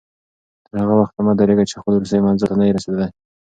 تر 0.67 0.75
هغه 0.83 0.95
وخته 0.97 1.19
مه 1.25 1.33
درېږه 1.39 1.65
چې 1.69 1.75
خپل 1.81 1.93
وروستي 1.95 2.19
منزل 2.25 2.47
ته 2.51 2.55
نه 2.59 2.63
یې 2.67 2.75
رسېدلی. 2.77 3.07